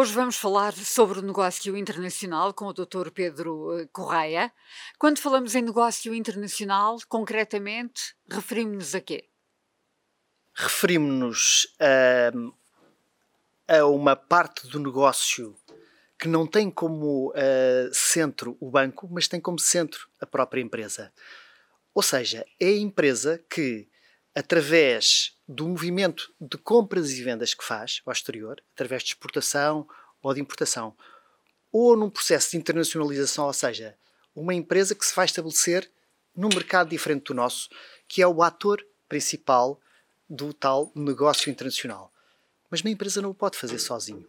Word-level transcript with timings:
Hoje 0.00 0.14
vamos 0.14 0.38
falar 0.38 0.72
sobre 0.72 1.18
o 1.18 1.22
negócio 1.22 1.76
internacional 1.76 2.54
com 2.54 2.64
o 2.64 2.72
Dr. 2.72 3.10
Pedro 3.10 3.78
eh, 3.78 3.86
Correia. 3.92 4.50
Quando 4.98 5.18
falamos 5.18 5.54
em 5.54 5.60
negócio 5.60 6.14
internacional, 6.14 6.96
concretamente, 7.06 8.16
referimos-nos 8.26 8.94
a 8.94 9.00
quê? 9.02 9.28
Referimos-nos 10.54 11.76
a, 13.68 13.76
a, 13.76 13.84
uma 13.84 14.16
parte 14.16 14.66
do 14.68 14.80
negócio 14.80 15.54
que 16.18 16.28
não 16.28 16.46
tem 16.46 16.70
como 16.70 17.28
uh, 17.32 17.92
centro 17.92 18.56
o 18.58 18.70
banco, 18.70 19.06
mas 19.12 19.28
tem 19.28 19.38
como 19.38 19.58
centro 19.58 20.08
a 20.18 20.24
própria 20.24 20.62
empresa. 20.62 21.12
Ou 21.92 22.02
seja, 22.02 22.46
é 22.58 22.68
a 22.68 22.78
empresa 22.78 23.44
que, 23.50 23.86
através 24.34 25.36
do 25.46 25.68
movimento 25.68 26.32
de 26.40 26.56
compras 26.56 27.10
e 27.10 27.22
vendas 27.22 27.54
que 27.54 27.64
faz 27.64 28.00
ao 28.06 28.12
exterior, 28.12 28.62
através 28.74 29.02
de 29.02 29.10
exportação 29.10 29.88
ou 30.22 30.32
de 30.34 30.40
importação, 30.40 30.94
ou 31.72 31.96
num 31.96 32.10
processo 32.10 32.52
de 32.52 32.56
internacionalização, 32.56 33.46
ou 33.46 33.52
seja, 33.52 33.96
uma 34.34 34.54
empresa 34.54 34.94
que 34.94 35.04
se 35.04 35.14
vai 35.14 35.24
estabelecer 35.24 35.90
num 36.34 36.48
mercado 36.48 36.90
diferente 36.90 37.24
do 37.24 37.34
nosso, 37.34 37.68
que 38.06 38.22
é 38.22 38.26
o 38.26 38.42
ator 38.42 38.84
principal 39.08 39.80
do 40.28 40.52
tal 40.52 40.92
negócio 40.94 41.50
internacional. 41.50 42.12
Mas 42.70 42.80
uma 42.80 42.90
empresa 42.90 43.20
não 43.20 43.30
o 43.30 43.34
pode 43.34 43.58
fazer 43.58 43.78
sozinho. 43.78 44.26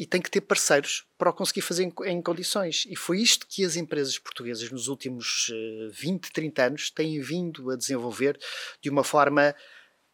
E 0.00 0.06
tem 0.06 0.18
que 0.18 0.30
ter 0.30 0.40
parceiros 0.40 1.06
para 1.18 1.28
o 1.28 1.32
conseguir 1.34 1.60
fazer 1.60 1.84
em, 1.84 1.92
em 2.06 2.22
condições. 2.22 2.86
E 2.88 2.96
foi 2.96 3.20
isto 3.20 3.46
que 3.46 3.62
as 3.66 3.76
empresas 3.76 4.18
portuguesas 4.18 4.70
nos 4.70 4.88
últimos 4.88 5.50
uh, 5.50 5.90
20, 5.90 6.32
30 6.32 6.62
anos 6.64 6.90
têm 6.90 7.20
vindo 7.20 7.70
a 7.70 7.76
desenvolver 7.76 8.40
de 8.80 8.88
uma 8.88 9.04
forma 9.04 9.54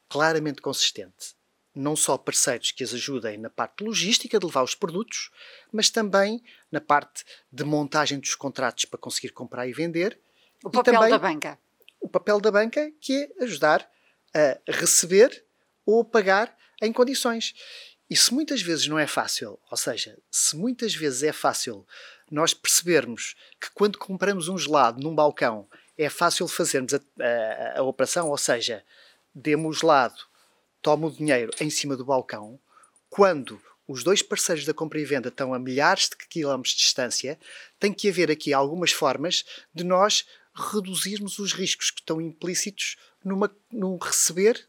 claramente 0.09 0.61
consistente. 0.61 1.37
Não 1.73 1.95
só 1.95 2.19
parceiros 2.19 2.73
que 2.73 2.83
as 2.83 2.93
ajudem 2.95 3.39
na 3.39 3.48
parte 3.48 3.84
logística 3.84 4.41
de 4.41 4.45
levar 4.45 4.65
os 4.65 4.75
produtos, 4.75 5.31
mas 5.70 5.89
também 5.89 6.43
na 6.69 6.81
parte 6.81 7.25
de 7.53 7.62
montagem 7.62 8.19
dos 8.19 8.34
contratos 8.34 8.87
para 8.87 8.98
conseguir 8.98 9.28
comprar 9.28 9.69
e 9.69 9.73
vender. 9.73 10.19
O 10.65 10.71
papel 10.71 10.95
também, 10.95 11.11
da 11.11 11.19
banca. 11.21 11.59
O 12.00 12.09
papel 12.09 12.41
da 12.41 12.50
banca, 12.50 12.91
que 13.00 13.31
é 13.39 13.45
ajudar 13.45 13.89
a 14.34 14.59
receber 14.73 15.45
ou 15.84 16.05
pagar 16.05 16.56
em 16.83 16.93
condições. 16.93 17.55
E 18.09 18.17
se 18.17 18.33
muitas 18.33 18.62
vezes 18.62 18.87
não 18.87 18.99
é 18.99 19.07
fácil, 19.07 19.59
ou 19.71 19.77
seja, 19.77 20.17
se 20.31 20.57
muitas 20.57 20.95
vezes 20.95 21.25
é 21.25 21.33
fácil 21.33 21.87
nós 22.31 22.55
percebermos 22.55 23.35
que 23.61 23.71
quando 23.73 23.99
compramos 23.99 24.49
um 24.49 24.57
gelado 24.57 25.03
num 25.03 25.15
balcão 25.15 25.69
é 25.99 26.09
fácil 26.09 26.47
fazermos 26.47 26.95
a, 26.95 27.01
a, 27.21 27.79
a 27.81 27.83
operação, 27.83 28.29
ou 28.29 28.39
seja, 28.39 28.84
demos 29.34 29.83
lado, 29.83 30.17
toma 30.81 31.09
o 31.09 31.11
dinheiro 31.11 31.53
em 31.61 31.71
cima 31.71 31.97
do 31.97 32.05
balcão, 32.05 32.61
quando 33.09 33.61
os 33.89 34.03
dois 34.03 34.23
parceiros 34.23 34.65
da 34.65 34.75
compra 34.75 35.01
e 35.01 35.05
venda 35.05 35.29
estão 35.29 35.55
a 35.55 35.59
milhares 35.59 36.09
de 36.09 36.17
quilómetros 36.29 36.75
de 36.75 36.83
distância, 36.83 37.39
tem 37.79 37.93
que 37.93 38.09
haver 38.09 38.31
aqui 38.31 38.53
algumas 38.53 38.93
formas 38.93 39.45
de 39.73 39.84
nós 39.84 40.27
reduzirmos 40.55 41.39
os 41.39 41.53
riscos 41.53 41.91
que 41.91 42.01
estão 42.01 42.21
implícitos 42.21 42.97
numa, 43.25 43.55
num 43.71 43.97
receber 43.97 44.69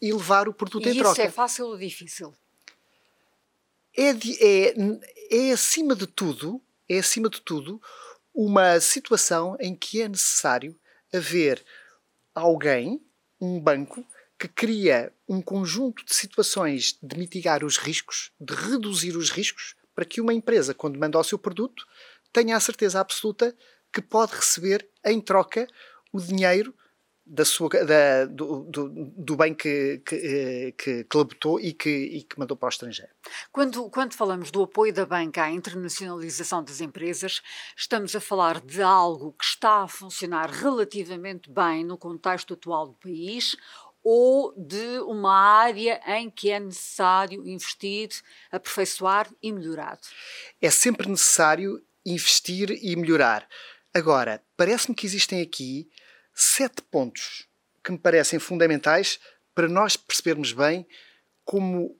e 0.00 0.12
levar 0.12 0.48
o 0.48 0.54
produto 0.54 0.88
e 0.88 0.92
em 0.92 0.98
troca. 0.98 1.12
Isso 1.12 1.20
é 1.22 1.30
fácil 1.30 1.66
ou 1.66 1.78
difícil? 1.78 2.34
É, 3.96 4.10
é, 4.10 4.74
é 5.30 5.52
acima 5.52 5.94
de 5.96 6.06
tudo, 6.06 6.62
é 6.88 6.98
acima 6.98 7.28
de 7.28 7.40
tudo 7.40 7.80
uma 8.32 8.78
situação 8.78 9.56
em 9.58 9.74
que 9.74 10.00
é 10.00 10.08
necessário 10.08 10.78
haver 11.12 11.64
alguém 12.34 13.02
um 13.40 13.58
banco 13.58 14.06
que 14.38 14.46
cria 14.46 15.12
um 15.28 15.42
conjunto 15.42 16.04
de 16.04 16.14
situações 16.14 16.96
de 17.02 17.18
mitigar 17.18 17.64
os 17.64 17.76
riscos, 17.76 18.30
de 18.38 18.54
reduzir 18.54 19.16
os 19.16 19.30
riscos, 19.30 19.74
para 19.94 20.04
que 20.04 20.20
uma 20.20 20.32
empresa, 20.32 20.72
quando 20.72 20.98
manda 20.98 21.18
o 21.18 21.24
seu 21.24 21.38
produto, 21.38 21.84
tenha 22.32 22.56
a 22.56 22.60
certeza 22.60 23.00
absoluta 23.00 23.56
que 23.92 24.00
pode 24.00 24.36
receber 24.36 24.88
em 25.04 25.20
troca 25.20 25.66
o 26.12 26.20
dinheiro 26.20 26.72
da 27.28 27.44
sua, 27.44 27.68
da, 27.68 28.24
do, 28.24 28.64
do, 28.64 28.88
do, 28.88 29.36
bem 29.36 29.54
que, 29.54 29.98
que, 30.04 30.14
eh, 30.14 30.72
que, 30.72 31.04
que 31.04 31.16
labotou 31.16 31.60
e 31.60 31.74
que, 31.74 31.90
e 31.90 32.22
que 32.22 32.38
mandou 32.38 32.56
para 32.56 32.68
o 32.68 32.70
estrangeiro. 32.70 33.12
Quando, 33.52 33.90
quando 33.90 34.14
falamos 34.14 34.50
do 34.50 34.62
apoio 34.62 34.92
da 34.94 35.04
banca 35.04 35.44
à 35.44 35.50
internacionalização 35.50 36.64
das 36.64 36.80
empresas, 36.80 37.42
estamos 37.76 38.16
a 38.16 38.20
falar 38.20 38.62
de 38.62 38.80
algo 38.80 39.32
que 39.32 39.44
está 39.44 39.82
a 39.82 39.88
funcionar 39.88 40.50
relativamente 40.50 41.50
bem 41.50 41.84
no 41.84 41.98
contexto 41.98 42.54
atual 42.54 42.88
do 42.88 42.94
país 42.94 43.56
ou 44.02 44.54
de 44.56 44.98
uma 45.00 45.34
área 45.34 46.00
em 46.06 46.30
que 46.30 46.50
é 46.50 46.58
necessário 46.58 47.46
investir, 47.46 48.08
aperfeiçoar 48.50 49.28
e 49.42 49.52
melhorar? 49.52 49.98
É 50.62 50.70
sempre 50.70 51.10
necessário 51.10 51.82
investir 52.06 52.70
e 52.82 52.96
melhorar. 52.96 53.46
Agora, 53.92 54.42
parece-me 54.56 54.94
que 54.94 55.04
existem 55.04 55.42
aqui 55.42 55.90
sete 56.40 56.82
pontos 56.82 57.48
que 57.82 57.90
me 57.90 57.98
parecem 57.98 58.38
fundamentais 58.38 59.18
para 59.54 59.66
nós 59.66 59.96
percebermos 59.96 60.52
bem 60.52 60.86
como 61.44 61.98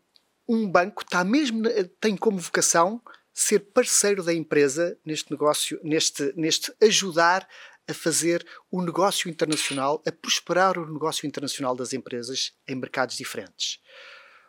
um 0.48 0.70
banco 0.70 1.02
está 1.02 1.24
mesmo, 1.24 1.62
tem 2.00 2.16
como 2.16 2.38
vocação 2.38 3.02
ser 3.34 3.58
parceiro 3.58 4.22
da 4.22 4.32
empresa 4.32 4.96
neste 5.04 5.30
negócio, 5.32 5.80
neste, 5.82 6.32
neste 6.36 6.72
ajudar 6.80 7.48
a 7.88 7.92
fazer 7.92 8.46
o 8.70 8.80
negócio 8.80 9.28
internacional, 9.28 10.02
a 10.06 10.12
prosperar 10.12 10.78
o 10.78 10.92
negócio 10.92 11.26
internacional 11.26 11.74
das 11.74 11.92
empresas 11.92 12.52
em 12.68 12.76
mercados 12.76 13.16
diferentes. 13.16 13.80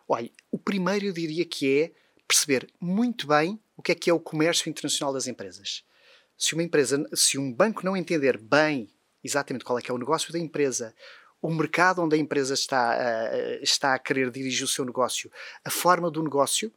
Olha, 0.08 0.30
o 0.52 0.60
primeiro 0.60 1.06
eu 1.06 1.14
diria 1.14 1.46
que 1.46 1.82
é 1.82 1.92
perceber 2.28 2.72
muito 2.80 3.26
bem 3.26 3.60
o 3.76 3.82
que 3.82 3.92
é 3.92 3.96
que 3.96 4.10
é 4.10 4.14
o 4.14 4.20
comércio 4.20 4.70
internacional 4.70 5.14
das 5.14 5.26
empresas. 5.26 5.84
Se 6.38 6.54
uma 6.54 6.64
empresa, 6.64 7.04
se 7.16 7.40
um 7.40 7.52
banco 7.52 7.84
não 7.84 7.98
entender 7.98 8.38
bem 8.38 8.88
exatamente 9.24 9.66
qual 9.66 9.78
é 9.78 9.82
que 9.82 9.92
é 9.92 9.94
o 9.94 9.98
negócio 9.98 10.32
da 10.32 10.40
empresa, 10.40 10.96
o 11.42 11.50
mercado 11.50 12.02
onde 12.02 12.16
a 12.16 12.20
empresa 12.20 12.54
está, 12.54 12.98
uh, 12.98 13.64
está 13.64 13.94
a 13.94 14.00
querer 14.00 14.30
dirigir 14.30 14.64
o 14.64 14.68
seu 14.68 14.86
negócio, 14.86 15.32
a 15.64 15.70
forma 15.70 16.12
do 16.12 16.22
negócio, 16.22 16.72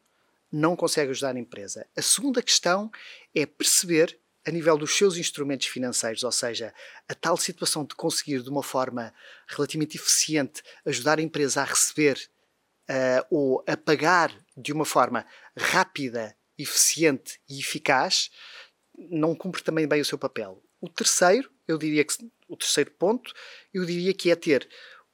não 0.50 0.76
consegue 0.76 1.10
ajudar 1.10 1.34
a 1.34 1.38
empresa. 1.38 1.86
A 1.96 2.02
segunda 2.02 2.42
questão 2.42 2.90
é 3.34 3.46
perceber, 3.46 4.18
a 4.46 4.50
nível 4.50 4.76
dos 4.76 4.96
seus 4.96 5.16
instrumentos 5.16 5.68
financeiros, 5.68 6.24
ou 6.24 6.32
seja, 6.32 6.74
a 7.08 7.14
tal 7.14 7.36
situação 7.36 7.84
de 7.84 7.94
conseguir, 7.94 8.42
de 8.42 8.50
uma 8.50 8.62
forma 8.62 9.14
relativamente 9.46 9.96
eficiente, 9.96 10.62
ajudar 10.84 11.18
a 11.18 11.22
empresa 11.22 11.62
a 11.62 11.64
receber 11.64 12.18
uh, 12.90 13.26
ou 13.30 13.64
a 13.66 13.76
pagar 13.76 14.36
de 14.56 14.72
uma 14.72 14.84
forma 14.84 15.24
rápida, 15.56 16.36
eficiente 16.58 17.40
e 17.48 17.58
eficaz, 17.58 18.30
não 18.94 19.34
cumpre 19.34 19.62
também 19.62 19.86
bem 19.86 20.00
o 20.00 20.04
seu 20.04 20.18
papel. 20.18 20.62
O 20.80 20.88
terceiro, 20.88 21.50
eu 21.72 21.78
diria 21.78 22.04
que 22.04 22.14
o 22.48 22.56
terceiro 22.56 22.90
ponto, 22.92 23.32
eu 23.72 23.84
diria 23.84 24.12
que 24.12 24.30
é 24.30 24.36
ter 24.36 24.68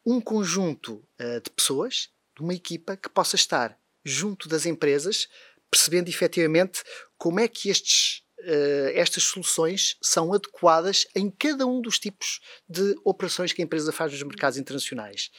um 0.04 0.20
conjunto 0.20 1.04
uh, 1.20 1.40
de 1.42 1.50
pessoas, 1.50 2.10
de 2.36 2.42
uma 2.42 2.54
equipa 2.54 2.96
que 2.96 3.08
possa 3.08 3.36
estar 3.36 3.78
junto 4.04 4.48
das 4.48 4.64
empresas, 4.66 5.28
percebendo 5.70 6.08
efetivamente 6.08 6.82
como 7.16 7.40
é 7.40 7.48
que 7.48 7.68
estes, 7.68 8.24
uh, 8.40 8.90
estas 8.94 9.24
soluções 9.24 9.96
são 10.00 10.32
adequadas 10.32 11.06
em 11.14 11.30
cada 11.30 11.66
um 11.66 11.80
dos 11.80 11.98
tipos 11.98 12.40
de 12.68 12.94
operações 13.04 13.52
que 13.52 13.60
a 13.60 13.64
empresa 13.64 13.92
faz 13.92 14.12
nos 14.12 14.22
mercados 14.22 14.58
internacionais. 14.58 15.30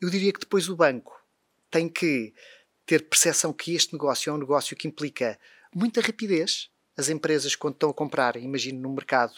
Eu 0.00 0.10
diria 0.10 0.32
que 0.32 0.40
depois 0.40 0.68
o 0.68 0.76
banco 0.76 1.12
tem 1.70 1.88
que 1.88 2.34
ter 2.84 3.08
percepção 3.08 3.52
que 3.52 3.74
este 3.74 3.92
negócio 3.92 4.30
é 4.30 4.32
um 4.32 4.38
negócio 4.38 4.76
que 4.76 4.88
implica 4.88 5.38
muita 5.74 6.00
rapidez, 6.00 6.70
as 6.96 7.08
empresas, 7.08 7.56
quando 7.56 7.74
estão 7.74 7.90
a 7.90 7.94
comprar, 7.94 8.36
imagino 8.36 8.80
no 8.80 8.92
mercado 8.92 9.32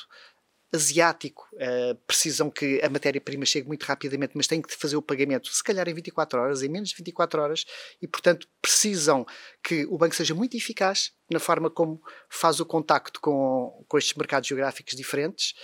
asiático, 0.74 1.48
uh, 1.54 1.94
precisam 2.06 2.50
que 2.50 2.80
a 2.82 2.90
matéria-prima 2.90 3.46
chegue 3.46 3.68
muito 3.68 3.84
rapidamente, 3.84 4.32
mas 4.34 4.46
têm 4.46 4.60
que 4.60 4.74
fazer 4.74 4.96
o 4.96 5.02
pagamento, 5.02 5.48
se 5.48 5.62
calhar 5.62 5.88
em 5.88 5.94
24 5.94 6.40
horas, 6.40 6.62
em 6.62 6.68
menos 6.68 6.88
de 6.88 6.96
24 6.96 7.40
horas, 7.40 7.64
e 8.02 8.08
portanto 8.08 8.48
precisam 8.60 9.24
que 9.62 9.86
o 9.86 9.96
banco 9.96 10.14
seja 10.14 10.34
muito 10.34 10.56
eficaz 10.56 11.12
na 11.30 11.38
forma 11.38 11.70
como 11.70 12.02
faz 12.28 12.58
o 12.58 12.66
contacto 12.66 13.20
com, 13.20 13.84
com 13.86 13.98
estes 13.98 14.14
mercados 14.14 14.48
geográficos 14.48 14.94
diferentes. 14.94 15.54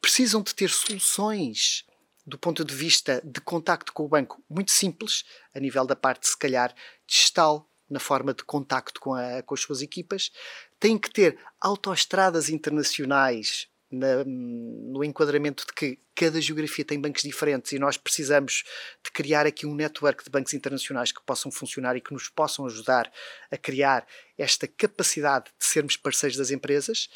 Precisam 0.00 0.42
de 0.42 0.54
ter 0.54 0.70
soluções 0.70 1.84
do 2.26 2.38
ponto 2.38 2.64
de 2.64 2.74
vista 2.74 3.20
de 3.24 3.40
contacto 3.40 3.92
com 3.92 4.04
o 4.04 4.08
banco 4.08 4.42
muito 4.48 4.70
simples, 4.70 5.24
a 5.54 5.60
nível 5.60 5.86
da 5.86 5.96
parte, 5.96 6.28
se 6.28 6.38
calhar, 6.38 6.74
digital, 7.06 7.68
na 7.88 7.98
forma 7.98 8.32
de 8.32 8.44
contacto 8.44 9.00
com, 9.00 9.14
a, 9.14 9.42
com 9.42 9.54
as 9.54 9.60
suas 9.60 9.82
equipas, 9.82 10.30
têm 10.78 10.96
que 10.96 11.10
ter 11.10 11.38
autoestradas 11.60 12.48
internacionais 12.48 13.68
na, 13.90 14.24
no 14.24 15.02
enquadramento 15.02 15.66
de 15.66 15.72
que 15.72 15.98
cada 16.14 16.40
geografia 16.40 16.84
tem 16.84 17.00
bancos 17.00 17.22
diferentes 17.22 17.72
e 17.72 17.78
nós 17.78 17.96
precisamos 17.96 18.64
de 19.02 19.10
criar 19.10 19.46
aqui 19.46 19.66
um 19.66 19.74
network 19.74 20.22
de 20.22 20.30
bancos 20.30 20.54
internacionais 20.54 21.12
que 21.12 21.22
possam 21.22 21.50
funcionar 21.50 21.96
e 21.96 22.00
que 22.00 22.12
nos 22.12 22.28
possam 22.28 22.66
ajudar 22.66 23.10
a 23.50 23.56
criar 23.56 24.06
esta 24.38 24.68
capacidade 24.68 25.46
de 25.58 25.64
sermos 25.64 25.96
parceiros 25.96 26.36
das 26.36 26.50
empresas. 26.50 27.08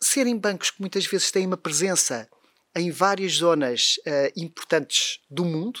Serem 0.00 0.36
bancos 0.36 0.70
que 0.70 0.80
muitas 0.80 1.06
vezes 1.06 1.30
têm 1.30 1.46
uma 1.46 1.56
presença 1.56 2.28
em 2.74 2.90
várias 2.90 3.34
zonas 3.34 3.98
uh, 3.98 4.32
importantes 4.34 5.20
do 5.30 5.44
mundo, 5.44 5.80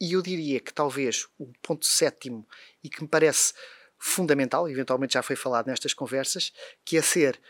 e 0.00 0.12
eu 0.12 0.20
diria 0.20 0.60
que 0.60 0.74
talvez 0.74 1.26
o 1.38 1.50
ponto 1.62 1.86
sétimo, 1.86 2.46
e 2.82 2.90
que 2.90 3.00
me 3.02 3.08
parece 3.08 3.54
fundamental, 3.98 4.68
eventualmente 4.68 5.14
já 5.14 5.22
foi 5.22 5.36
falado 5.36 5.68
nestas 5.68 5.94
conversas, 5.94 6.52
que 6.84 6.98
é 6.98 7.02
ser 7.02 7.40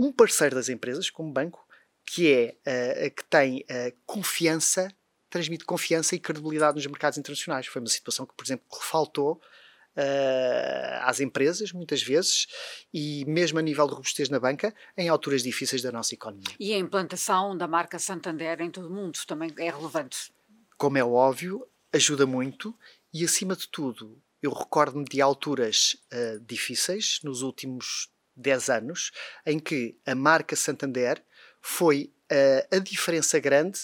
um 0.00 0.10
parceiro 0.10 0.54
das 0.54 0.70
empresas, 0.70 1.10
como 1.10 1.30
banco, 1.30 1.62
que 2.06 2.32
é 2.32 3.06
uh, 3.06 3.14
que 3.14 3.24
tem 3.24 3.58
uh, 3.60 3.96
confiança, 4.06 4.90
transmite 5.28 5.64
confiança 5.64 6.14
e 6.14 6.18
credibilidade 6.18 6.76
nos 6.76 6.86
mercados 6.86 7.18
internacionais. 7.18 7.66
Foi 7.66 7.82
uma 7.82 7.88
situação 7.88 8.24
que, 8.24 8.34
por 8.34 8.44
exemplo, 8.44 8.64
faltou 8.80 9.34
uh, 9.34 11.02
às 11.02 11.20
empresas, 11.20 11.72
muitas 11.72 12.02
vezes, 12.02 12.46
e 12.92 13.26
mesmo 13.26 13.58
a 13.58 13.62
nível 13.62 13.86
de 13.86 13.92
robustez 13.92 14.30
na 14.30 14.40
banca, 14.40 14.74
em 14.96 15.10
alturas 15.10 15.42
difíceis 15.42 15.82
da 15.82 15.92
nossa 15.92 16.14
economia. 16.14 16.56
E 16.58 16.72
a 16.72 16.78
implantação 16.78 17.54
da 17.54 17.68
marca 17.68 17.98
Santander 17.98 18.62
em 18.62 18.70
todo 18.70 18.88
o 18.88 18.90
mundo 18.90 19.18
também 19.26 19.52
é 19.58 19.70
relevante. 19.70 20.32
Como 20.78 20.96
é 20.96 21.04
óbvio, 21.04 21.66
ajuda 21.92 22.24
muito 22.24 22.74
e, 23.12 23.22
acima 23.22 23.54
de 23.54 23.68
tudo, 23.68 24.18
eu 24.42 24.50
recordo-me 24.50 25.04
de 25.04 25.20
alturas 25.20 25.94
uh, 26.10 26.40
difíceis, 26.40 27.20
nos 27.22 27.42
últimos 27.42 28.08
10 28.40 28.70
anos, 28.70 29.12
em 29.46 29.58
que 29.58 29.96
a 30.06 30.14
marca 30.14 30.56
Santander 30.56 31.22
foi 31.60 32.12
uh, 32.30 32.76
a 32.76 32.78
diferença 32.78 33.38
grande 33.38 33.80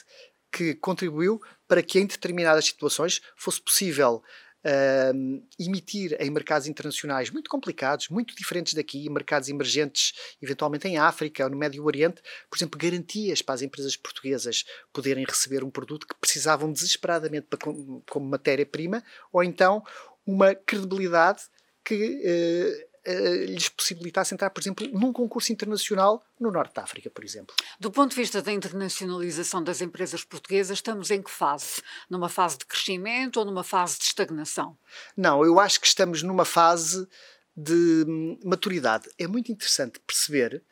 que 0.50 0.75
contribuiu 0.75 1.41
para 1.69 1.82
que 1.82 1.99
em 1.99 2.06
determinadas 2.06 2.64
situações 2.64 3.20
fosse 3.37 3.61
possível 3.61 4.23
uh, 4.64 5.47
emitir 5.58 6.17
em 6.19 6.31
mercados 6.31 6.67
internacionais 6.67 7.31
muito 7.31 7.50
complicados, 7.50 8.08
muito 8.08 8.35
diferentes 8.35 8.75
daqui, 8.75 9.08
mercados 9.11 9.49
emergentes, 9.49 10.14
eventualmente 10.41 10.88
em 10.88 10.99
África 10.99 11.44
ou 11.44 11.50
no 11.50 11.56
Médio 11.56 11.85
Oriente, 11.85 12.23
por 12.49 12.56
exemplo, 12.56 12.79
garantias 12.79 13.43
para 13.43 13.55
as 13.55 13.62
empresas 13.62 13.97
portuguesas 13.97 14.64
poderem 14.93 15.25
receber 15.25 15.62
um 15.62 15.70
produto 15.70 16.06
que 16.06 16.19
precisavam 16.19 16.73
desesperadamente 16.73 17.47
para, 17.49 17.58
como 17.58 18.26
matéria-prima, 18.26 19.03
ou 19.32 19.43
então 19.43 19.82
uma 20.26 20.55
credibilidade 20.55 21.43
que 21.85 22.87
uh, 23.06 23.17
Uh, 23.17 23.44
lhes 23.47 23.69
possibilitasse 23.69 24.35
entrar, 24.35 24.50
por 24.50 24.61
exemplo, 24.61 24.87
num 24.88 25.12
concurso 25.12 25.53
internacional 25.53 26.25
no 26.38 26.50
Norte 26.50 26.75
da 26.75 26.82
África, 26.82 27.08
por 27.08 27.25
exemplo. 27.25 27.55
Do 27.79 27.91
ponto 27.91 28.11
de 28.11 28.17
vista 28.17 28.43
da 28.43 28.53
internacionalização 28.53 29.62
das 29.62 29.81
empresas 29.81 30.23
portuguesas, 30.23 30.79
estamos 30.79 31.11
em 31.11 31.23
que 31.23 31.31
fase? 31.31 31.82
Numa 32.11 32.29
fase 32.29 32.58
de 32.58 32.67
crescimento 32.67 33.38
ou 33.38 33.44
numa 33.44 33.64
fase 33.64 33.99
de 33.99 34.05
estagnação? 34.05 34.76
Não, 35.17 35.44
eu 35.44 35.58
acho 35.58 35.81
que 35.81 35.87
estamos 35.87 36.23
numa 36.23 36.44
fase 36.44 37.08
de 37.56 38.05
hum, 38.06 38.38
maturidade. 38.44 39.08
É 39.19 39.26
muito 39.26 39.50
interessante 39.50 39.99
perceber 40.00 40.62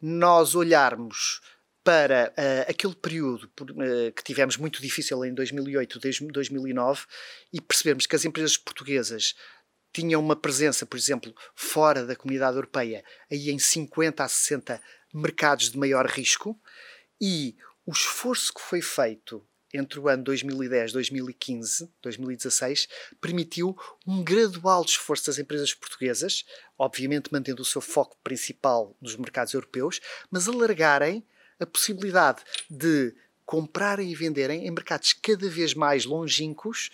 nós 0.00 0.54
olharmos 0.54 1.40
para 1.84 2.32
uh, 2.36 2.70
aquele 2.70 2.94
período 2.94 3.44
uh, 3.44 4.12
que 4.16 4.24
tivemos 4.24 4.56
muito 4.56 4.80
difícil 4.80 5.22
em 5.24 5.34
2008, 5.34 6.00
2009 6.32 7.02
e 7.52 7.60
percebemos 7.60 8.06
que 8.06 8.16
as 8.16 8.24
empresas 8.24 8.56
portuguesas 8.56 9.34
tinham 9.94 10.20
uma 10.20 10.34
presença, 10.34 10.84
por 10.84 10.96
exemplo, 10.96 11.32
fora 11.54 12.04
da 12.04 12.16
comunidade 12.16 12.56
europeia, 12.56 13.04
aí 13.30 13.50
em 13.50 13.58
50 13.58 14.24
a 14.24 14.28
60 14.28 14.82
mercados 15.14 15.70
de 15.70 15.78
maior 15.78 16.04
risco, 16.06 16.58
e 17.20 17.56
o 17.86 17.92
esforço 17.92 18.52
que 18.52 18.60
foi 18.60 18.82
feito 18.82 19.46
entre 19.72 19.98
o 19.98 20.08
ano 20.08 20.24
2010, 20.24 20.92
2015, 20.92 21.90
2016, 22.02 22.88
permitiu 23.20 23.76
um 24.06 24.22
gradual 24.22 24.84
esforço 24.84 25.26
das 25.26 25.38
empresas 25.38 25.72
portuguesas, 25.72 26.44
obviamente 26.76 27.32
mantendo 27.32 27.62
o 27.62 27.64
seu 27.64 27.80
foco 27.80 28.16
principal 28.22 28.96
nos 29.00 29.16
mercados 29.16 29.54
europeus, 29.54 30.00
mas 30.30 30.48
alargarem 30.48 31.24
a 31.58 31.66
possibilidade 31.66 32.42
de 32.68 33.14
comprarem 33.44 34.10
e 34.10 34.14
venderem 34.14 34.66
em 34.66 34.70
mercados 34.70 35.12
cada 35.12 35.48
vez 35.48 35.74
mais 35.74 36.04
longínquos 36.04 36.90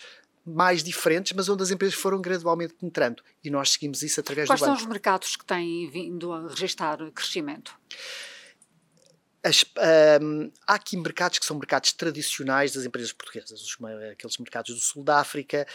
mais 0.50 0.82
diferentes, 0.82 1.32
mas 1.32 1.48
onde 1.48 1.62
as 1.62 1.70
empresas 1.70 1.94
foram 1.94 2.20
gradualmente 2.20 2.74
penetrando. 2.74 3.22
E 3.42 3.50
nós 3.50 3.72
seguimos 3.72 4.02
isso 4.02 4.20
através 4.20 4.48
Quais 4.48 4.60
do 4.60 4.64
banco. 4.64 4.72
Quais 4.72 4.80
são 4.80 4.88
os 4.88 4.92
mercados 4.92 5.36
que 5.36 5.44
têm 5.44 5.88
vindo 5.88 6.32
a 6.32 6.48
registrar 6.48 6.98
crescimento? 7.12 7.78
As, 9.42 9.64
um, 10.22 10.50
há 10.66 10.74
aqui 10.74 10.98
mercados 10.98 11.38
que 11.38 11.46
são 11.46 11.56
mercados 11.56 11.92
tradicionais 11.94 12.72
das 12.72 12.84
empresas 12.84 13.10
portuguesas, 13.10 13.62
os, 13.62 13.76
aqueles 14.12 14.36
mercados 14.36 14.74
do 14.74 14.80
sul 14.80 15.02
da 15.02 15.18
África, 15.18 15.66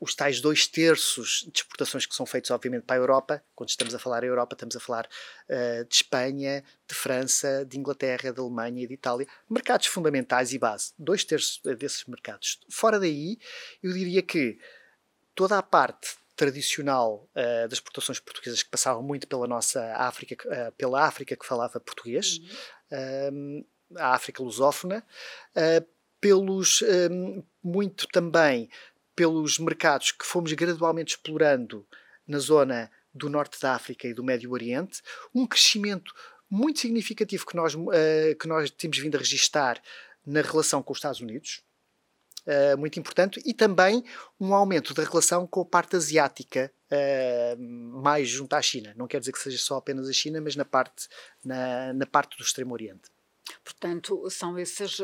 os 0.00 0.14
tais 0.14 0.40
dois 0.40 0.66
terços 0.66 1.46
de 1.52 1.60
exportações 1.60 2.06
que 2.06 2.14
são 2.14 2.24
feitos, 2.24 2.50
obviamente, 2.50 2.84
para 2.84 2.96
a 2.96 2.98
Europa. 2.98 3.44
Quando 3.54 3.68
estamos 3.68 3.94
a 3.94 3.98
falar 3.98 4.20
da 4.20 4.26
Europa, 4.26 4.54
estamos 4.54 4.74
a 4.74 4.80
falar 4.80 5.06
uh, 5.06 5.84
de 5.84 5.94
Espanha, 5.94 6.64
de 6.88 6.94
França, 6.94 7.66
de 7.66 7.78
Inglaterra, 7.78 8.32
de 8.32 8.40
Alemanha 8.40 8.82
e 8.82 8.86
de 8.86 8.94
Itália. 8.94 9.26
Mercados 9.48 9.86
fundamentais 9.86 10.54
e 10.54 10.58
base. 10.58 10.94
Dois 10.98 11.22
terços 11.22 11.60
desses 11.78 12.06
mercados. 12.06 12.58
Fora 12.70 12.98
daí, 12.98 13.38
eu 13.82 13.92
diria 13.92 14.22
que 14.22 14.58
toda 15.34 15.58
a 15.58 15.62
parte 15.62 16.16
tradicional 16.34 17.28
uh, 17.36 17.68
das 17.68 17.74
exportações 17.74 18.18
portuguesas 18.18 18.62
que 18.62 18.70
passavam 18.70 19.02
muito 19.02 19.28
pela 19.28 19.46
nossa 19.46 19.84
África, 19.96 20.34
uh, 20.48 20.72
pela 20.72 21.04
África 21.04 21.36
que 21.36 21.44
falava 21.44 21.78
português, 21.78 22.40
uhum. 22.90 23.62
a 23.96 24.14
África 24.14 24.42
lusófona, 24.42 25.04
pelos 26.20 26.82
muito 27.62 28.06
também 28.08 28.68
pelos 29.20 29.58
mercados 29.58 30.12
que 30.12 30.24
fomos 30.24 30.50
gradualmente 30.54 31.14
explorando 31.14 31.86
na 32.26 32.38
zona 32.38 32.90
do 33.12 33.28
norte 33.28 33.60
da 33.60 33.74
África 33.74 34.08
e 34.08 34.14
do 34.14 34.24
Médio 34.24 34.50
Oriente, 34.50 35.02
um 35.34 35.46
crescimento 35.46 36.14
muito 36.48 36.80
significativo 36.80 37.44
que 37.44 37.54
nós, 37.54 37.74
uh, 37.74 37.88
que 38.40 38.48
nós 38.48 38.70
temos 38.70 38.96
vindo 38.96 39.16
a 39.16 39.18
registar 39.18 39.78
na 40.24 40.40
relação 40.40 40.82
com 40.82 40.94
os 40.94 40.98
Estados 40.98 41.20
Unidos, 41.20 41.62
uh, 42.46 42.78
muito 42.78 42.98
importante, 42.98 43.42
e 43.44 43.52
também 43.52 44.02
um 44.40 44.54
aumento 44.54 44.94
da 44.94 45.04
relação 45.04 45.46
com 45.46 45.60
a 45.60 45.66
parte 45.66 45.96
asiática, 45.96 46.72
uh, 46.90 47.62
mais 48.02 48.26
junto 48.26 48.54
à 48.54 48.62
China. 48.62 48.94
Não 48.96 49.06
quer 49.06 49.20
dizer 49.20 49.32
que 49.32 49.38
seja 49.38 49.58
só 49.58 49.76
apenas 49.76 50.08
a 50.08 50.12
China, 50.14 50.40
mas 50.40 50.56
na 50.56 50.64
parte, 50.64 51.08
na, 51.44 51.92
na 51.92 52.06
parte 52.06 52.38
do 52.38 52.42
Extremo 52.42 52.72
Oriente. 52.72 53.10
Portanto, 53.62 54.30
são 54.30 54.58
esses 54.58 54.98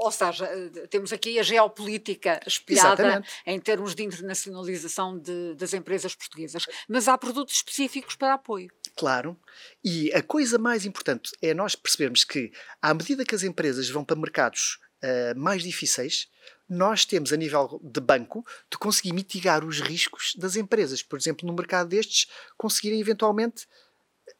ou 0.00 0.10
seja, 0.10 0.46
eh, 0.46 0.86
temos 0.88 1.12
aqui 1.12 1.38
a 1.38 1.42
geopolítica 1.42 2.40
espelhada 2.46 3.02
Exatamente. 3.02 3.28
em 3.46 3.60
termos 3.60 3.94
de 3.94 4.02
internacionalização 4.02 5.18
de, 5.18 5.54
das 5.54 5.72
empresas 5.72 6.14
portuguesas. 6.14 6.66
Mas 6.88 7.08
há 7.08 7.16
produtos 7.16 7.54
específicos 7.56 8.16
para 8.16 8.34
apoio. 8.34 8.70
Claro. 8.96 9.38
E 9.84 10.12
a 10.12 10.22
coisa 10.22 10.58
mais 10.58 10.84
importante 10.84 11.32
é 11.42 11.52
nós 11.54 11.74
percebermos 11.74 12.24
que, 12.24 12.52
à 12.80 12.92
medida 12.94 13.24
que 13.24 13.34
as 13.34 13.42
empresas 13.42 13.88
vão 13.88 14.04
para 14.04 14.16
mercados 14.16 14.78
uh, 15.02 15.38
mais 15.38 15.62
difíceis, 15.62 16.28
nós 16.68 17.04
temos, 17.04 17.32
a 17.32 17.36
nível 17.36 17.80
de 17.82 18.00
banco, 18.00 18.44
de 18.70 18.78
conseguir 18.78 19.12
mitigar 19.12 19.64
os 19.64 19.80
riscos 19.80 20.34
das 20.36 20.56
empresas. 20.56 21.02
Por 21.02 21.18
exemplo, 21.18 21.46
no 21.46 21.54
mercado 21.54 21.88
destes, 21.88 22.26
conseguirem 22.56 23.00
eventualmente 23.00 23.66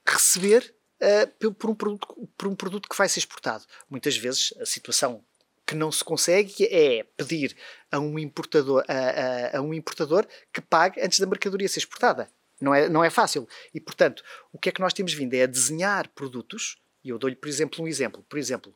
receber 0.07 0.75
uh, 1.02 1.55
por, 1.55 1.71
um 1.71 1.75
produto, 1.75 2.29
por 2.37 2.49
um 2.49 2.55
produto 2.55 2.88
que 2.88 2.97
vai 2.97 3.09
ser 3.09 3.21
exportado. 3.21 3.64
Muitas 3.90 4.17
vezes 4.17 4.55
a 4.61 4.67
situação 4.67 5.25
que 5.66 5.75
não 5.75 5.90
se 5.90 6.04
consegue 6.04 6.66
é 6.66 7.04
pedir 7.16 7.56
a 7.90 7.99
um 7.99 8.18
importador, 8.18 8.85
a, 8.88 8.92
a, 8.92 9.59
a, 9.59 9.62
um 9.62 9.73
importador 9.73 10.26
que 10.52 10.61
pague 10.61 11.00
antes 11.00 11.18
da 11.18 11.26
mercadoria 11.26 11.68
ser 11.68 11.80
exportada. 11.80 12.28
Não 12.61 12.75
é, 12.75 12.88
não 12.88 13.04
é 13.04 13.11
fácil. 13.11 13.49
E, 13.73 13.80
portanto, 13.80 14.23
o 14.52 14.59
que 14.59 14.68
é 14.68 14.73
que 14.73 14.80
nós 14.80 14.92
temos 14.92 15.12
vindo 15.12 15.35
é 15.35 15.42
a 15.42 15.47
desenhar 15.47 16.09
produtos, 16.09 16.76
e 17.02 17.09
eu 17.09 17.18
dou-lhe, 17.18 17.37
por 17.37 17.49
exemplo, 17.49 17.85
um 17.85 17.88
exemplo. 17.88 18.25
Por 18.28 18.38
exemplo, 18.38 18.75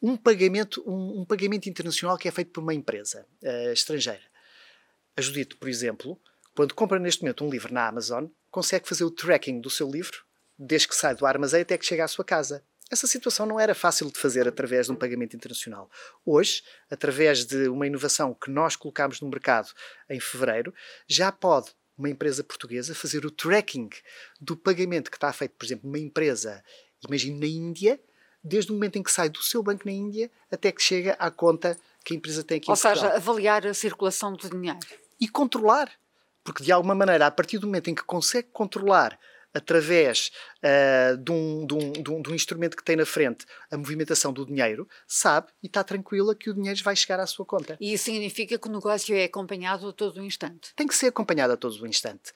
um 0.00 0.16
pagamento, 0.16 0.82
um, 0.86 1.20
um 1.20 1.24
pagamento 1.24 1.68
internacional 1.68 2.16
que 2.16 2.28
é 2.28 2.30
feito 2.30 2.52
por 2.52 2.60
uma 2.62 2.74
empresa 2.74 3.26
uh, 3.42 3.72
estrangeira. 3.72 4.22
A 5.16 5.20
Judite, 5.20 5.56
por 5.56 5.68
exemplo, 5.68 6.20
quando 6.54 6.74
compra 6.74 6.98
neste 6.98 7.22
momento 7.22 7.44
um 7.44 7.50
livro 7.50 7.72
na 7.72 7.88
Amazon, 7.88 8.26
consegue 8.50 8.88
fazer 8.88 9.04
o 9.04 9.10
tracking 9.10 9.60
do 9.60 9.70
seu 9.70 9.90
livro, 9.90 10.24
desde 10.58 10.88
que 10.88 10.94
sai 10.94 11.14
do 11.14 11.26
armazém 11.26 11.62
até 11.62 11.76
que 11.76 11.86
chega 11.86 12.04
à 12.04 12.08
sua 12.08 12.24
casa. 12.24 12.64
Essa 12.90 13.06
situação 13.06 13.44
não 13.44 13.60
era 13.60 13.74
fácil 13.74 14.10
de 14.10 14.18
fazer 14.18 14.48
através 14.48 14.86
de 14.86 14.92
um 14.92 14.96
pagamento 14.96 15.36
internacional. 15.36 15.90
Hoje, 16.24 16.62
através 16.90 17.44
de 17.44 17.68
uma 17.68 17.86
inovação 17.86 18.32
que 18.32 18.50
nós 18.50 18.76
colocamos 18.76 19.20
no 19.20 19.28
mercado 19.28 19.70
em 20.08 20.18
fevereiro, 20.18 20.72
já 21.06 21.30
pode 21.30 21.70
uma 21.98 22.08
empresa 22.08 22.42
portuguesa 22.44 22.94
fazer 22.94 23.26
o 23.26 23.30
tracking 23.30 23.90
do 24.40 24.56
pagamento 24.56 25.10
que 25.10 25.16
está 25.16 25.32
feito, 25.32 25.54
por 25.58 25.66
exemplo, 25.66 25.86
numa 25.86 25.98
empresa, 25.98 26.62
imagine 27.06 27.38
na 27.40 27.46
Índia, 27.46 28.00
desde 28.42 28.70
o 28.70 28.74
momento 28.74 28.96
em 28.96 29.02
que 29.02 29.10
sai 29.10 29.28
do 29.28 29.42
seu 29.42 29.62
banco 29.62 29.84
na 29.84 29.92
Índia 29.92 30.30
até 30.50 30.70
que 30.70 30.80
chega 30.80 31.14
à 31.18 31.30
conta 31.30 31.76
que 32.04 32.14
a 32.14 32.16
empresa 32.16 32.42
tem 32.42 32.58
aqui 32.58 32.70
Ou 32.70 32.76
em 32.76 32.80
Portugal. 32.80 33.10
seja, 33.10 33.16
avaliar 33.16 33.66
a 33.66 33.74
circulação 33.74 34.32
do 34.32 34.48
dinheiro. 34.48 34.78
E 35.20 35.28
controlar. 35.28 35.90
Porque, 36.44 36.62
de 36.62 36.72
alguma 36.72 36.94
maneira, 36.94 37.26
a 37.26 37.30
partir 37.30 37.58
do 37.58 37.66
momento 37.66 37.90
em 37.90 37.94
que 37.94 38.04
consegue 38.04 38.48
controlar 38.52 39.18
através 39.52 40.30
uh, 40.58 41.16
de, 41.16 41.32
um, 41.32 41.66
de, 41.66 41.74
um, 41.74 41.92
de, 41.92 42.10
um, 42.10 42.22
de, 42.22 42.30
um, 42.30 42.34
instrumento 42.34 42.76
que 42.76 42.84
tem 42.84 42.96
na 42.96 43.06
frente 43.06 43.46
a 43.70 43.76
movimentação 43.76 44.32
do 44.32 44.44
dinheiro, 44.44 44.88
sabe 45.06 45.48
e 45.62 45.66
está 45.66 45.82
tranquila 45.82 46.34
que 46.34 46.50
o 46.50 46.54
dinheiro 46.54 46.80
vai 46.82 46.94
chegar 46.94 47.20
à 47.20 47.26
sua 47.26 47.44
conta. 47.44 47.76
E 47.80 47.92
isso 47.92 48.04
significa 48.04 48.58
que 48.58 48.68
o 48.68 48.72
negócio 48.72 49.14
é 49.14 49.24
acompanhado 49.24 49.88
a 49.88 49.92
todo 49.92 50.20
o 50.20 50.24
instante? 50.24 50.72
Tem 50.76 50.86
que 50.86 50.94
ser 50.94 51.06
acompanhado 51.06 51.52
a 51.52 51.56
todo 51.56 51.80
o 51.80 51.86
instante. 51.86 52.32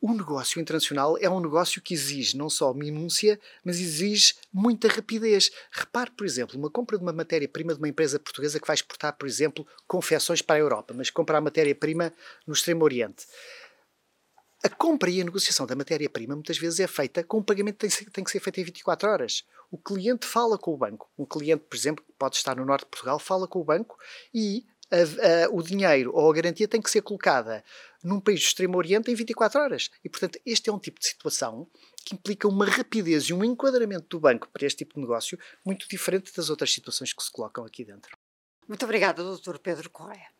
O 0.00 0.12
negócio 0.12 0.60
internacional 0.60 1.16
é 1.18 1.28
um 1.28 1.40
negócio 1.40 1.80
que 1.80 1.94
exige 1.94 2.36
não 2.36 2.50
só 2.50 2.72
minúcia, 2.72 3.38
mas 3.64 3.80
exige 3.80 4.34
muita 4.52 4.88
rapidez. 4.88 5.50
Repare, 5.70 6.10
por 6.10 6.26
exemplo, 6.26 6.58
uma 6.58 6.70
compra 6.70 6.96
de 6.96 7.02
uma 7.02 7.12
matéria-prima 7.12 7.74
de 7.74 7.80
uma 7.80 7.88
empresa 7.88 8.18
portuguesa 8.18 8.60
que 8.60 8.66
vai 8.66 8.74
exportar, 8.74 9.16
por 9.16 9.26
exemplo, 9.26 9.66
confecções 9.86 10.42
para 10.42 10.56
a 10.56 10.58
Europa, 10.58 10.94
mas 10.96 11.10
comprar 11.10 11.38
a 11.38 11.40
matéria-prima 11.40 12.12
no 12.46 12.54
Extremo 12.54 12.84
Oriente 12.84 13.26
a 14.62 14.68
compra 14.68 15.08
e 15.08 15.20
a 15.20 15.24
negociação 15.24 15.66
da 15.66 15.74
matéria-prima 15.74 16.34
muitas 16.34 16.58
vezes 16.58 16.80
é 16.80 16.86
feita 16.86 17.24
com 17.24 17.38
um 17.38 17.42
pagamento 17.42 17.86
que 17.86 18.10
tem, 18.10 18.22
que 18.22 18.30
ser 18.30 18.40
feito 18.40 18.60
em 18.60 18.64
24 18.64 19.08
horas. 19.08 19.44
O 19.70 19.78
cliente 19.78 20.26
fala 20.26 20.58
com 20.58 20.74
o 20.74 20.76
banco. 20.76 21.10
Um 21.18 21.24
cliente, 21.24 21.64
por 21.68 21.76
exemplo, 21.76 22.04
que 22.04 22.12
pode 22.18 22.36
estar 22.36 22.56
no 22.56 22.64
norte 22.64 22.82
de 22.82 22.90
Portugal, 22.90 23.18
fala 23.18 23.48
com 23.48 23.60
o 23.60 23.64
banco 23.64 23.96
e 24.34 24.66
a, 24.90 25.46
a, 25.46 25.50
o 25.50 25.62
dinheiro 25.62 26.10
ou 26.14 26.30
a 26.30 26.34
garantia 26.34 26.68
tem 26.68 26.82
que 26.82 26.90
ser 26.90 27.00
colocada 27.00 27.64
num 28.02 28.20
país 28.20 28.40
do 28.40 28.44
Extremo 28.44 28.76
Oriente 28.76 29.10
em 29.10 29.14
24 29.14 29.60
horas. 29.60 29.90
E, 30.04 30.08
portanto, 30.08 30.38
este 30.44 30.68
é 30.68 30.72
um 30.72 30.78
tipo 30.78 31.00
de 31.00 31.06
situação 31.06 31.66
que 32.04 32.14
implica 32.14 32.48
uma 32.48 32.66
rapidez 32.66 33.24
e 33.24 33.32
um 33.32 33.44
enquadramento 33.44 34.06
do 34.08 34.20
banco 34.20 34.48
para 34.48 34.66
este 34.66 34.78
tipo 34.84 34.94
de 34.94 35.00
negócio 35.00 35.38
muito 35.64 35.88
diferente 35.88 36.34
das 36.36 36.50
outras 36.50 36.72
situações 36.72 37.12
que 37.12 37.22
se 37.22 37.30
colocam 37.30 37.64
aqui 37.64 37.84
dentro. 37.84 38.16
Muito 38.68 38.84
obrigada, 38.84 39.22
Dr. 39.22 39.58
Pedro 39.58 39.88
Correia. 39.90 40.39